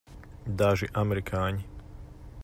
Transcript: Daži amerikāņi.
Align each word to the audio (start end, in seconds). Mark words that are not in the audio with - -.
Daži 0.61 0.89
amerikāņi. 1.03 1.69